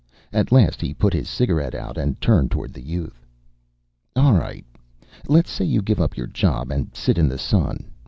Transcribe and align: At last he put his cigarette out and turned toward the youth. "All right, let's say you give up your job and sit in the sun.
At 0.33 0.51
last 0.51 0.81
he 0.81 0.95
put 0.95 1.13
his 1.13 1.29
cigarette 1.29 1.75
out 1.75 1.95
and 1.95 2.19
turned 2.19 2.49
toward 2.49 2.73
the 2.73 2.81
youth. 2.81 3.23
"All 4.15 4.33
right, 4.33 4.65
let's 5.27 5.51
say 5.51 5.63
you 5.63 5.83
give 5.83 6.01
up 6.01 6.17
your 6.17 6.25
job 6.25 6.71
and 6.71 6.89
sit 6.95 7.19
in 7.19 7.29
the 7.29 7.37
sun. 7.37 7.91